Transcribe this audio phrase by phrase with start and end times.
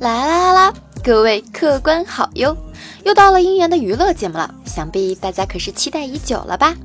[0.00, 2.56] 来啦啦，各位客官好哟！
[3.04, 6.76] 又到了鹰眼的娱乐节目了，想必大家可是期待已久了吧？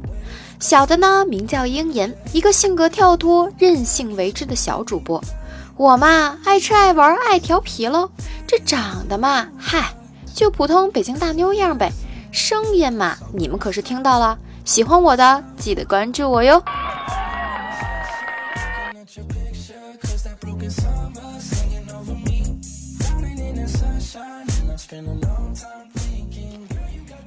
[0.59, 5.23] 小的呢，名叫鹰眼，一个性格跳脱、任性为之的小主播。
[5.77, 8.09] 我嘛，爱吃爱玩爱调皮喽。
[8.47, 9.93] 这长得嘛，嗨，
[10.33, 11.91] 就普通北京大妞样呗。
[12.31, 14.35] 声音嘛，你们可是听到了？
[14.65, 16.63] 喜欢我的，记得关注我哟。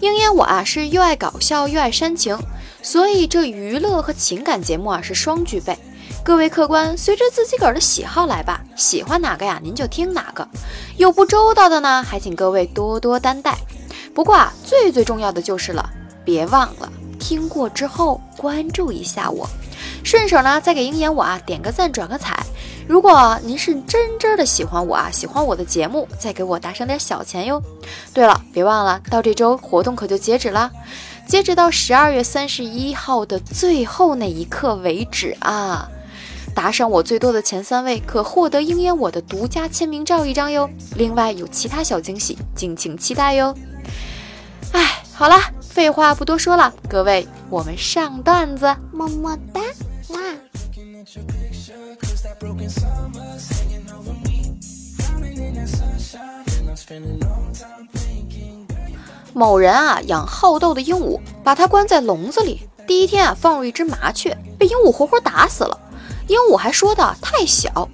[0.01, 2.39] 鹰眼我啊是又爱搞笑又爱煽情，
[2.83, 5.77] 所以这娱乐和情感节目啊是双具备。
[6.23, 10.47] 各位客官，随着自己个儿的喜好来吧，喜欢哪个呀，您就听哪个。
[10.97, 13.57] 有不周到的呢，还请各位多多担待。
[14.15, 15.89] 不过啊，最最重要的就是了，
[16.25, 19.49] 别忘了听过之后关注一下我，
[20.05, 22.45] 顺手呢再给鹰眼我啊点个赞转个彩。
[22.89, 27.61] 如果您是真真的喜欢我啊，喜欢我的节目，再给我打赏点小钱哟。
[28.15, 30.71] 对了，别忘了，到这周活动可就截止了，
[31.27, 35.89] 截止到十二月三十一号的最后那一刻为止啊！
[36.55, 40.71] 打赏我最多的前三位可获得鹰眼我的独家签名照一张哟。
[40.95, 43.55] 另外有其他小惊喜，敬请期待哟。
[44.73, 49.61] 哎，好了，废话不多说了，各位，我们上段子，么么哒，
[50.11, 50.21] 哇！
[59.33, 62.69] 某人啊养好斗的鹦鹉，把它关在笼子里。
[62.89, 65.79] 第一天啊放入一只麻雀，被鹦鹉活活打死了。
[66.27, 67.89] 鹦鹉还说的太小。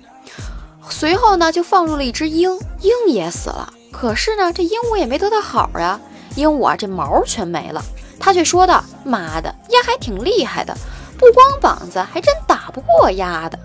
[0.88, 3.70] 随后呢就放入了一只鹰，鹰也死了。
[3.92, 6.00] 可是呢这鹦鹉也没得到好呀，
[6.34, 7.84] 鹦鹉啊这毛全没了。
[8.18, 10.74] 他却说的妈的鸭还挺厉害的。
[11.18, 13.58] 不光膀子，还真打不过我丫的。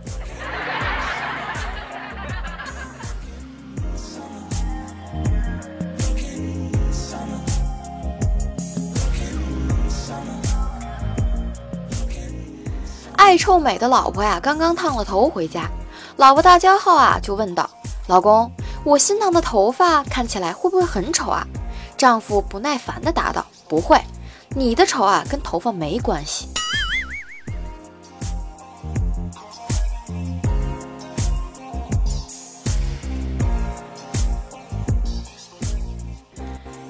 [13.15, 15.69] 爱臭美的老婆呀，刚刚烫了头回家，
[16.15, 17.69] 老婆大骄号啊，就问道
[18.07, 18.49] ：“老公，
[18.85, 21.45] 我新烫的头发看起来会不会很丑啊？”
[21.97, 23.99] 丈夫不耐烦的答道：“不会，
[24.49, 26.47] 你的丑啊，跟头发没关系。”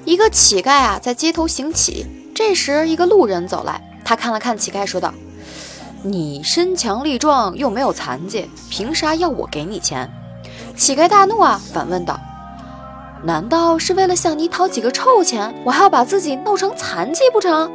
[0.08, 2.06] 一个乞丐啊，在街头行乞。
[2.34, 5.12] 这时，一个路人走来，他看了看乞丐，说道
[6.02, 10.10] ：“你身强力壮，又没有残疾，凭啥要我给你钱？”
[10.74, 12.18] 乞丐大怒啊，反问道
[13.22, 17.70] ：“难道是为了向你讨几个臭钱，我还要把自己弄成残疾不成？”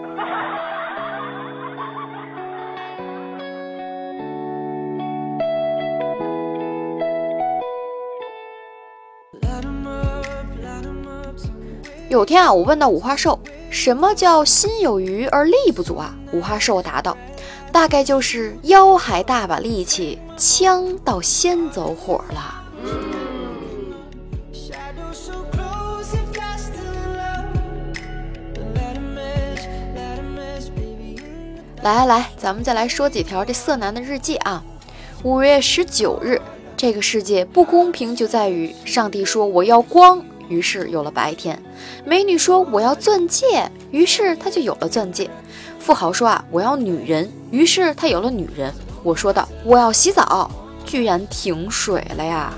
[12.13, 13.39] 有天啊，我问到五花兽，
[13.71, 16.15] 什么叫心有余而力不足啊？
[16.31, 17.17] 五花兽答道，
[17.71, 22.61] 大概就是腰还大把力气，枪倒先走火了。
[31.81, 34.63] 来来来，咱们再来说几条这色男的日记啊。
[35.23, 36.39] 五月十九日，
[36.77, 40.23] 这个世界不公平就在于上帝说我要光。
[40.53, 41.59] 于是有了白天，
[42.05, 45.27] 美女说我要钻戒，于是她就有了钻戒。
[45.79, 48.71] 富豪说啊我要女人，于是他有了女人。
[49.01, 50.49] 我说的我要洗澡，
[50.85, 52.53] 居然停水了呀！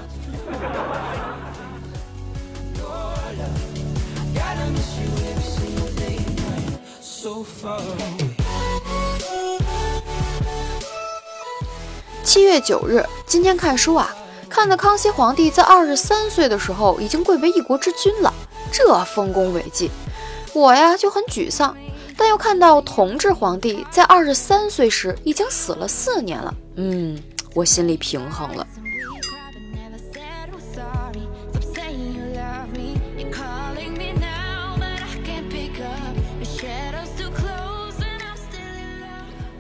[12.24, 14.14] 七月九日，今天看书啊。
[14.56, 18.34] 看到康熙皇帝在二十三岁的时候已经贵为一国之君了，
[18.72, 19.92] 这丰功伟绩，
[20.54, 21.76] 我呀就很沮丧。
[22.16, 27.22] 但又看到同治皇帝在二十三岁时已经死了四年了，嗯，
[27.54, 28.66] 我心里平衡了。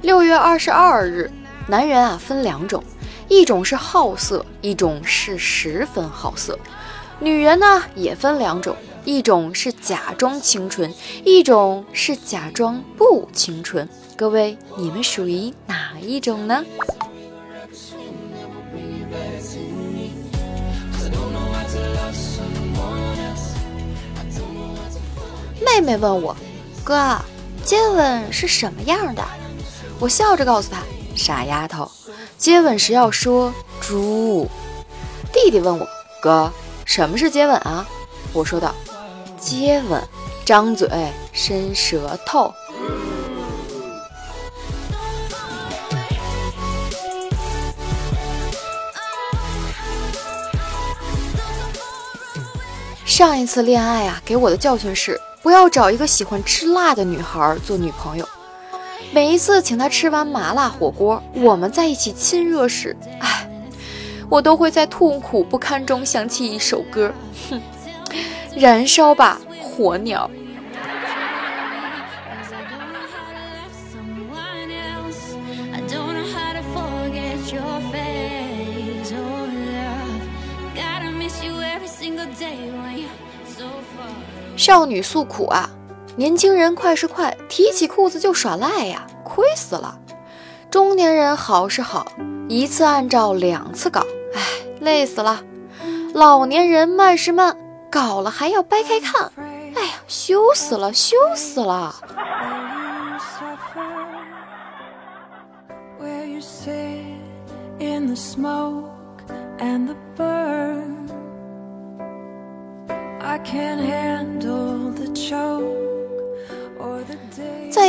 [0.01, 1.29] 六月二十二日，
[1.67, 2.81] 男人啊分两种。
[3.27, 6.57] 一种是好色，一种是十分好色。
[7.19, 10.93] 女人呢也分两种，一种是假装清纯，
[11.23, 13.87] 一种是假装不清纯。
[14.15, 16.63] 各位，你们属于哪一种呢？
[25.65, 26.35] 妹妹问我，
[26.83, 27.17] 哥，
[27.63, 29.23] 接吻是什么样的？
[29.99, 30.81] 我笑着告诉她，
[31.15, 31.89] 傻丫头。
[32.37, 34.49] 接吻时要说“猪”。
[35.33, 35.87] 弟弟问我
[36.21, 36.51] ：“哥，
[36.85, 37.85] 什么是接吻啊？
[38.33, 38.73] 我说道
[39.39, 40.01] ：“接吻，
[40.43, 40.89] 张嘴，
[41.31, 42.53] 伸舌头。”
[53.05, 58.27] 上一次恋爱啊，给我的教训是不要找一个喜欢吃辣的女孩做女朋友。
[59.15, 63.49] 每一次请他吃完麻辣火锅，我们在一起亲热时，哎，
[64.29, 67.13] 我都会在痛苦不堪中想起一首歌，
[67.49, 67.61] 哼，
[68.57, 70.29] 燃烧吧，火鸟。
[84.57, 85.69] 少女诉苦啊，
[86.17, 89.99] 年轻人快是快，提起裤子就耍赖呀，亏死了。
[90.71, 92.05] 中年人好是好，
[92.47, 93.99] 一次按照两次搞，
[94.33, 94.41] 哎，
[94.79, 95.41] 累死了。
[96.13, 97.57] 老年人慢是慢，
[97.91, 99.29] 搞了还要掰开看，
[99.75, 101.93] 哎呀，羞死了，羞死了。
[113.27, 114.14] I can't handle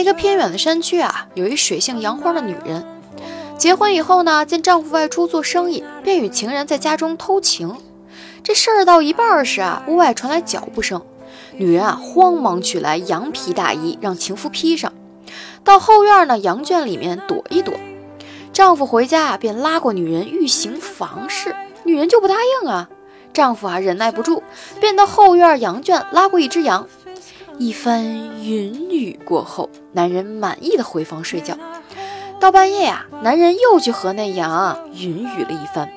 [0.06, 2.86] 一个偏远的山区啊，有一水性杨花的女人，
[3.58, 7.76] 结婚以后呢，见丈夫外出做生意，便与情人在家中偷情。
[8.40, 11.02] 这事儿到一半时啊，屋外传来脚步声，
[11.56, 14.92] 女人啊慌忙取来羊皮大衣让情夫披上，
[15.64, 17.74] 到后院呢羊圈里面躲一躲。
[18.52, 22.88] 丈夫回家啊，便拉过女人欲行房事，女人就不答应啊。
[23.32, 24.44] 丈夫啊，忍耐不住，
[24.78, 26.86] 便到后院羊圈拉过一只羊。
[27.58, 28.04] 一番
[28.42, 31.56] 云雨过后，男人满意的回房睡觉。
[32.38, 35.90] 到半夜呀，男人又去和那羊云雨了一番。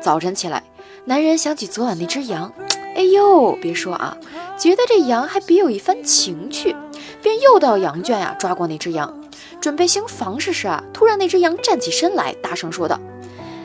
[0.00, 0.62] 早晨起来，
[1.04, 2.50] 男人想起昨晚那只羊，
[2.96, 4.16] 哎呦，别说啊，
[4.58, 6.74] 觉得这羊还别有一番情趣，
[7.22, 9.14] 便又到羊圈呀抓过那只羊，
[9.60, 12.98] 准备行房事时啊，突然那只羊站起身来，大声说道。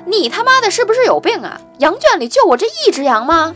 [0.06, 1.62] 你他妈的是不是有病啊？
[1.78, 3.56] 羊圈里就我这一只羊吗？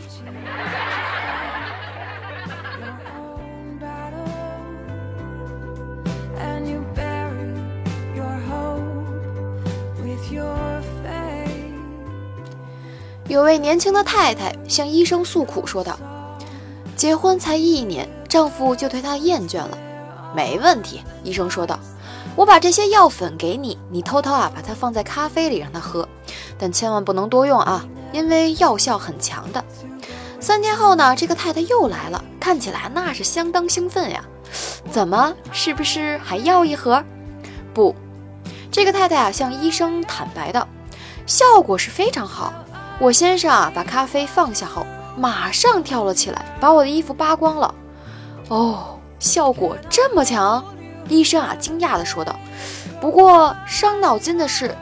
[13.34, 15.98] 有位年轻的太太向医生诉苦说道
[16.94, 19.76] ：“结婚才一年，丈夫就对她厌倦了。”
[20.36, 21.76] 没问题，医生说道。
[22.36, 26.08] 我把这些药粉给你，你偷偷啊把它放在咖啡里让他喝，
[26.56, 29.64] 但千万不能多用啊，因为药效很强的。
[30.38, 34.24] 三天后呢，这个太太又来了，看起来那是相当兴奋呀。
[34.92, 37.02] 怎么，是不是还要一盒？
[37.74, 37.96] 不，
[38.70, 40.68] 这个太太啊向医生坦白道，
[41.26, 42.52] 效果是非常好。
[43.00, 44.86] 我先生啊把咖啡放下后，
[45.16, 47.74] 马上跳了起来，把我的衣服扒光了。
[48.48, 50.64] 哦，效果这么强？
[51.08, 52.34] 医生啊，惊讶地说道
[53.00, 54.74] ：“不过伤脑筋的是，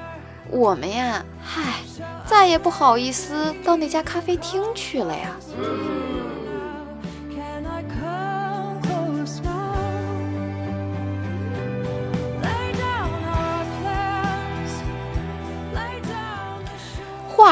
[0.51, 1.81] 我们呀，嗨，
[2.25, 5.37] 再也不好意思到那家咖啡厅去了呀。”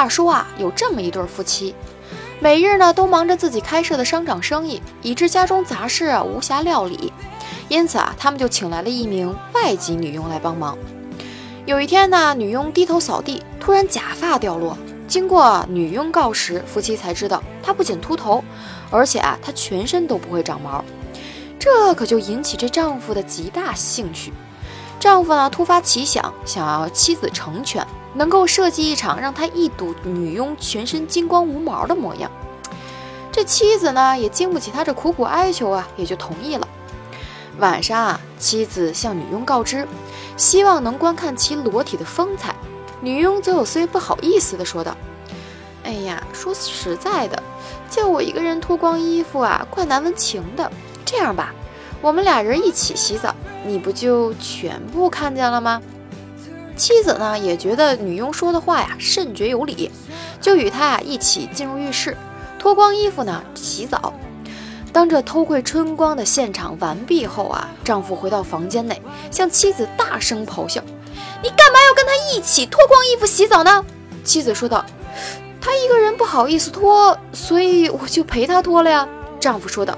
[0.01, 1.75] 话说啊，有这么一对夫妻，
[2.39, 7.13] 每日呢都忙着自己开设的商场生意，以致家中杂事啊无暇料理。
[7.69, 10.79] 因此啊，他们就请来了一名外籍女佣来帮忙。
[11.67, 14.75] 有一天呢，女佣低头扫地，突然假发掉落。
[15.07, 18.43] 经过女佣告时，夫妻才知道她不仅秃头，
[18.91, 20.83] 而且啊，她全身都不会长毛。
[21.59, 24.33] 这可就引起这丈夫的极大兴趣。
[24.99, 32.31] 丈夫呢，突发奇想，想要妻子成全，能够设计一场让他一睹女佣全身金光无毛的模样。
[33.33, 36.67] 这妻子呢，也经不起他这苦苦哀求啊，也就同意了。
[37.59, 39.87] 晚上啊，妻子向女佣告知，
[40.37, 42.55] 希望能观看其裸体的风采。
[43.01, 44.97] 女佣则有些不好意思地说道
[45.85, 47.43] ：“哎呀，说实在的，
[47.89, 50.71] 叫我一个人脱光衣服啊，怪难为情的。
[51.05, 51.55] 这样吧，
[52.01, 55.81] 我们俩人一起洗澡，你不就全部看见了吗？”
[56.81, 59.91] 妻子呢，也觉得女佣说的话呀甚觉有理，
[60.41, 62.17] 就与她啊一起进入浴室，
[62.59, 64.15] 脱光衣服呢洗澡。
[64.91, 70.83] 当这偷窥春光的现场完毕后啊，丈夫回到房间内，向妻子大声咆哮
[71.45, 73.85] ：“你干嘛要跟他一起脱光衣服洗澡呢？”
[74.25, 74.83] 妻子说道
[75.61, 79.07] ：“他一个人不好意思脱，所以我就陪他脱了呀。”
[79.39, 79.97] 丈夫说道：“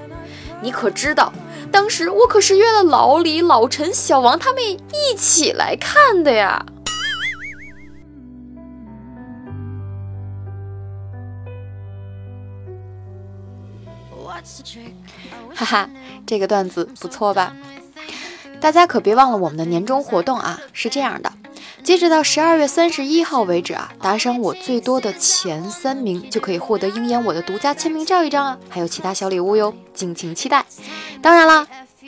[0.62, 1.33] 你可知道，
[1.71, 6.64] 当时我可是约了老李、老陈、小王他们一起来看的呀。”
[15.54, 15.90] 哈哈，
[16.26, 17.54] 这个段子不错吧？
[18.61, 20.59] 大家可别忘了我们的年终活动啊！
[20.73, 21.33] 是这样的，
[21.85, 30.65] 截止到十二月三十一号为止啊，打赏我最多的前三名就可以获得鹰眼我的独家签名照一张啊，还有其他小礼物哟，敬请期待。
[31.21, 31.67] 当然啦，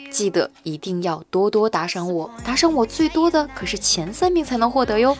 [0.09, 5.15] 记得一定要多多打赏我，打赏我最多的可是前三名才能获得哟。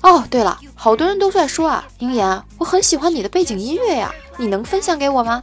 [0.00, 5.42] 哦，对了，好多人都在说啊，鹰眼，我很喜欢你的背景音乐呀，你能分享给我吗？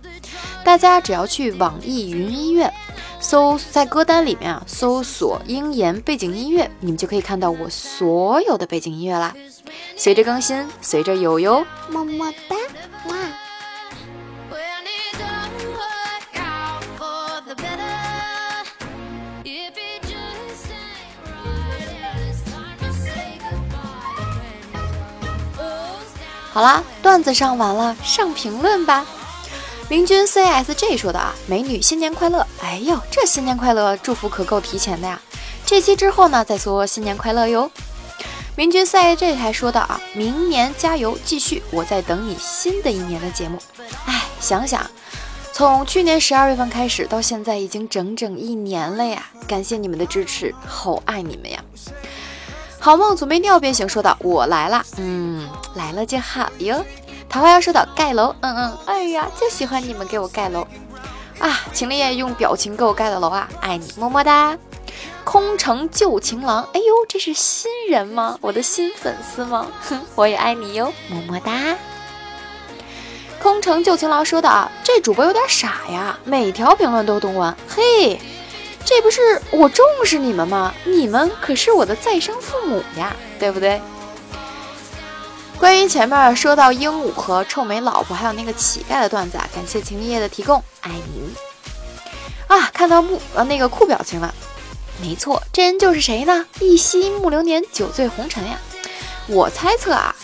[0.63, 2.71] 大家只要去网易云音乐。
[3.21, 9.33] 搜在歌单里面啊，搜索“鹰眼背景音乐”，你们就可以看到我所有的背景音乐啦。
[9.95, 12.55] 随着更新，随着有哟，么么哒，
[13.07, 13.15] 哇！
[26.53, 29.05] 好啦，段子上完了，上评论吧。
[29.91, 32.47] 明君 C S G 说的啊，美女新年快乐！
[32.61, 35.21] 哎呦，这新年快乐祝福可够提前的呀！
[35.65, 37.69] 这期之后呢，再说新年快乐哟。
[38.55, 43.59] 明君 C S G 还说到啊，明年加油继续，我在等你新的一年的节目。
[44.05, 44.89] 哎，想想
[45.51, 49.25] 从去年十二月份开始到现在，已经整整一年了呀！
[49.45, 51.61] 感谢你们的支持，好爱你们呀！
[52.79, 56.81] 好梦总没尿便醒说道，我来啦，嗯，来了就好哟。
[57.31, 60.67] 桃花妖说道：“盖楼，嗯嗯，哎呀，就喜欢你们给我盖楼
[61.39, 61.61] 啊！
[61.71, 64.57] 秦丽叶用表情给我盖的楼啊，爱你，么么哒！
[65.23, 68.37] 空城旧情郎，哎呦，这是新人吗？
[68.41, 69.65] 我的新粉丝吗？
[69.79, 71.77] 哼，我也爱你哟，么么哒！
[73.41, 78.19] 空城旧情郎说的啊，这主播有点傻呀，每条评论都读完，嘿，
[78.83, 80.73] 这不是我重视你们吗？
[80.83, 83.81] 你们可是我的再生父母呀，对不对？”
[85.61, 91.35] 关于前面说到鹦鹉和臭美老婆，还有那个乞丐的段子啊，感谢秦立业的提供，爱你
[92.47, 92.67] 啊！
[92.73, 94.33] 看到木呃那个酷表情了，
[94.99, 96.47] 没错，这人就是谁呢？
[96.59, 98.57] 一夕暮流年，酒醉红尘呀！
[99.27, 100.15] 我猜测啊，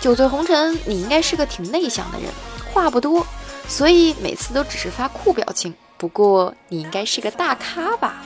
[0.00, 2.30] 酒醉红尘，你应该是个挺内向的人，
[2.72, 3.26] 话不多，
[3.68, 5.74] 所以每次都只是发酷表情。
[5.98, 8.22] 不过你应该是个大咖吧？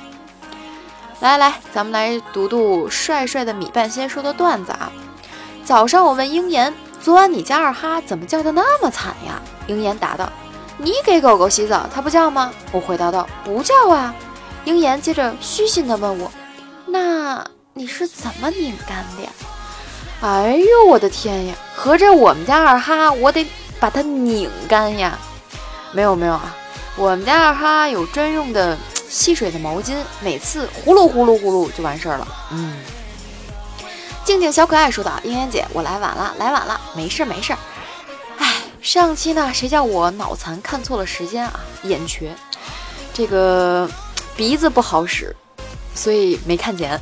[1.18, 4.92] 来来，咱们来读读帅帅的米半仙说的段子啊！
[5.64, 9.40] 早上我问鹰眼，昨晚你家二哈怎么叫的那么惨呀？
[9.68, 10.30] 鹰眼答道
[10.76, 14.12] ：“你给狗狗洗澡，它不叫吗？”我回答道：“不叫啊。”
[14.64, 16.30] 鹰眼接着虚心地问我
[16.86, 19.30] ：“那你是怎么拧干的呀？”
[20.20, 21.54] 哎呦我的天呀！
[21.74, 23.46] 合着我们家二哈，我得
[23.78, 25.16] 把它拧干呀？
[25.92, 26.56] 没有没有啊，
[26.96, 28.76] 我们家二哈有专用的
[29.08, 32.26] 吸水的毛巾，每次呼噜呼噜呼噜就完事儿了。
[32.50, 32.76] 嗯。
[34.32, 37.54] 静静小可爱说道：“嫣嫣姐，我来晚了，来晚了，没事没事。
[38.38, 41.60] 哎，上期呢，谁叫我脑残看错了时间啊？
[41.82, 42.34] 眼瘸，
[43.12, 43.86] 这个
[44.34, 45.36] 鼻子不好使，
[45.94, 46.98] 所以没看见。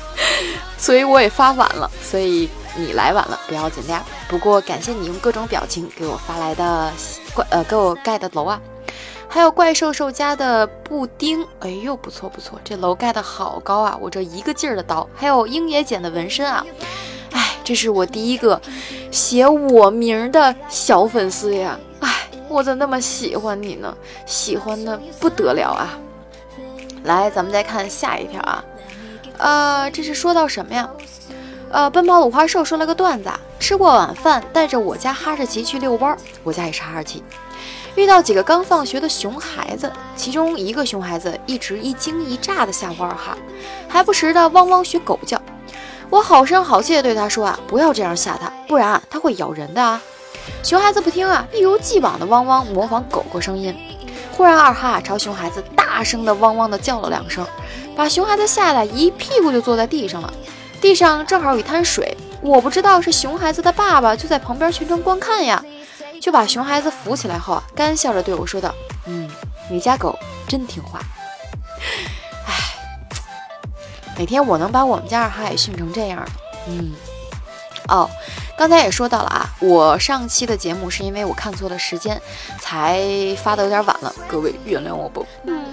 [0.76, 3.98] 所以我也发晚了，所以你来晚了不要紧的。
[4.28, 6.92] 不过感谢你用各种表情给我发来的
[7.32, 8.60] 怪呃给我盖的楼啊。”
[9.30, 13.96] 还有怪兽兽家的布丁，哎呦，不错不错，这楼盖的好高啊！
[14.00, 16.64] 我这一个劲儿的刀，还有鹰爷剪的纹身啊，
[17.32, 18.60] 哎，这是我第一个
[19.10, 21.78] 写我名的小粉丝呀！
[22.00, 23.94] 哎，我咋那么喜欢你呢？
[24.24, 25.98] 喜欢的不得了啊！
[27.04, 28.64] 来，咱们再看下一条啊，
[29.36, 30.88] 呃，这是说到什么呀？
[31.70, 37.22] 呃，奔跑五花兽说了个段子啊，吃过晚饭，带着我家哈士奇去遛弯儿，我家也是哈士奇。
[37.94, 43.36] 遇到几个刚放学的熊孩子，其中一个熊孩子一直一惊一乍的吓唬二哈，
[43.88, 45.40] 还不时的汪汪学狗叫。
[46.10, 50.00] 我好声好气的对他说啊，不要这样吓他，不然啊他会咬人的啊。
[50.62, 53.76] 熊孩子不听啊，一如既往的汪汪模仿狗狗声音。
[54.32, 57.44] 忽然二哈朝熊孩子大声的汪汪的叫了两声，
[57.96, 60.32] 把熊孩子吓得一屁股就坐在地上了。
[60.80, 65.62] 地上正好有一滩水，我不知道是熊孩子的爸爸就在旁边全程观看呀。
[66.20, 68.74] 就把熊孩子扶起来后啊，干笑着对我说道
[69.06, 69.30] ：“嗯，
[69.70, 71.00] 你家狗真听话。
[72.46, 72.52] 哎，
[74.16, 76.26] 哪天我能把我们家二哈也训成这样？
[76.66, 76.92] 嗯，
[77.88, 78.08] 哦，
[78.56, 82.20] 刚才也说到了啊，我上期的节目是因为我看错了时间，
[82.60, 83.00] 才
[83.42, 85.24] 发的有点晚了，各位原谅我不？
[85.44, 85.64] 嗯。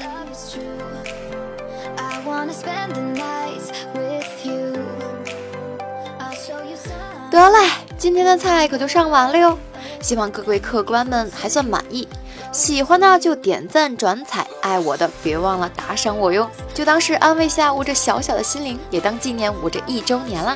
[7.32, 9.58] 得嘞，今天的菜可就上完了哟。”
[10.06, 12.08] 希望各位客官们还算满意，
[12.52, 20.56] 喜欢呢就点赞转采，爱我的别忘了打赏我哟，就当是安慰下我这小小的心灵，也当纪念我这一周年啦。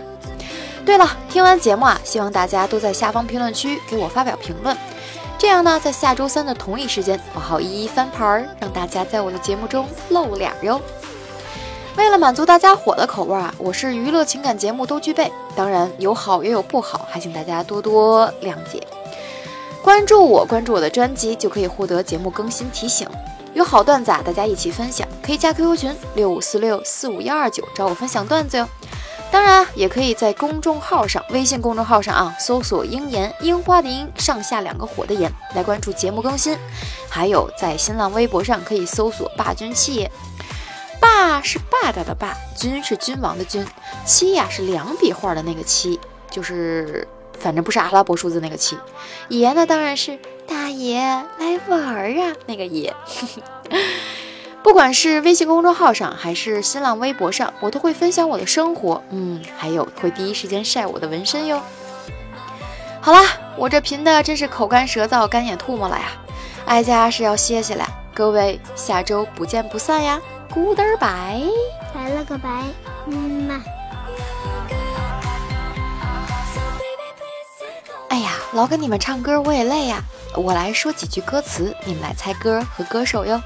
[0.85, 4.77] 对了，听完节目啊，希望大家都在下方评论区给我发表评论，
[5.39, 10.79] 这样呢，在下周三的同一时间，我好一一翻牌儿，让大家在我的节目中露脸哟。
[11.97, 18.85] 为了满足大家伙的口味啊，我是娱乐情感节目都具备，当然有好也有不好，还请大家多多谅解。
[19.81, 23.07] 关注我，关注我的专辑，就可以获得节目更新提醒。
[23.53, 28.67] 有好段子啊，大家一起分享，可以加 QQ 群六五四六四五幺二九找我分享段子哟。
[29.31, 36.57] 当然，也可以在公众号上，微信公众号上啊，搜索“樱言樱花的樱”上下两个火的言来关注节目更新。
[37.09, 40.11] 还有在新浪微博上可以搜索“霸君七爷”，
[40.99, 43.65] 霸是霸道的霸，君是君王的君，
[44.05, 47.07] 七呀是两笔画的那个七，就是
[47.39, 48.77] 反正不是阿拉伯数字那个七。
[49.29, 50.99] 爷呢，当然是大爷
[51.39, 52.93] 来玩儿啊那个爷。
[54.61, 61.61] 不管是微信公众号上，还是新浪微博上，我都会分享我的生活，嗯，还有会第一时间晒我的纹身哟。
[62.99, 63.23] 好啦，
[63.55, 66.11] 我这贫的真是口干舌燥、干眼吐沫了呀，
[66.65, 67.87] 哀家是要歇歇了。
[68.13, 70.21] 各位，下周不见不散呀
[70.53, 71.49] ，Goodbye，
[71.95, 72.49] 来了个拜，
[73.07, 73.63] 嗯嘛。
[78.51, 80.01] 老给你们唱歌我也累呀，
[80.35, 83.39] 我来说几句歌词，你们来猜歌和歌手哟。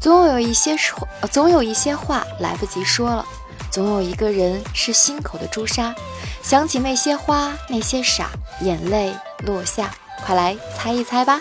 [0.00, 0.96] 总有一些说，
[1.30, 3.26] 总有一些话来不及说了，
[3.70, 5.92] 总有一个人是心口的朱砂。
[6.40, 9.12] 想起那些花，那些傻，眼泪
[9.44, 9.92] 落下，
[10.24, 11.40] 快来猜一猜吧。